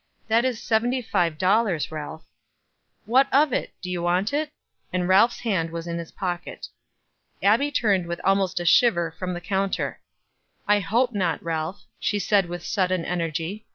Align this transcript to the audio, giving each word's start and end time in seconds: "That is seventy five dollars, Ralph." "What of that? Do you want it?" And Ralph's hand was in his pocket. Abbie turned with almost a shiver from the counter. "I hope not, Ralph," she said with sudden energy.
"That 0.29 0.45
is 0.45 0.59
seventy 0.59 1.03
five 1.03 1.37
dollars, 1.37 1.91
Ralph." 1.91 2.25
"What 3.05 3.27
of 3.31 3.51
that? 3.51 3.69
Do 3.83 3.91
you 3.91 4.01
want 4.01 4.33
it?" 4.33 4.49
And 4.91 5.07
Ralph's 5.07 5.41
hand 5.41 5.69
was 5.69 5.85
in 5.85 5.99
his 5.99 6.11
pocket. 6.11 6.69
Abbie 7.43 7.71
turned 7.71 8.07
with 8.07 8.19
almost 8.23 8.59
a 8.59 8.65
shiver 8.65 9.11
from 9.11 9.35
the 9.35 9.41
counter. 9.41 9.99
"I 10.67 10.79
hope 10.79 11.13
not, 11.13 11.43
Ralph," 11.43 11.83
she 11.99 12.17
said 12.17 12.47
with 12.47 12.65
sudden 12.65 13.05
energy. 13.05 13.67